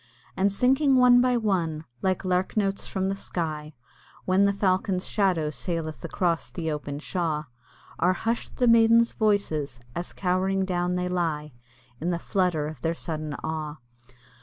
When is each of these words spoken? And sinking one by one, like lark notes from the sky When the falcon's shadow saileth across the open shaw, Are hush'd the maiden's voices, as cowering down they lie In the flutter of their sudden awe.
And 0.35 0.51
sinking 0.51 0.95
one 0.95 1.21
by 1.21 1.37
one, 1.37 1.85
like 2.01 2.25
lark 2.25 2.57
notes 2.57 2.87
from 2.87 3.07
the 3.07 3.15
sky 3.15 3.75
When 4.25 4.45
the 4.45 4.51
falcon's 4.51 5.07
shadow 5.07 5.51
saileth 5.51 6.03
across 6.03 6.49
the 6.49 6.71
open 6.71 6.97
shaw, 6.97 7.43
Are 7.99 8.13
hush'd 8.13 8.55
the 8.57 8.67
maiden's 8.67 9.13
voices, 9.13 9.79
as 9.95 10.11
cowering 10.13 10.65
down 10.65 10.95
they 10.95 11.07
lie 11.07 11.53
In 11.99 12.09
the 12.09 12.17
flutter 12.17 12.65
of 12.67 12.81
their 12.81 12.95
sudden 12.95 13.35
awe. 13.43 13.75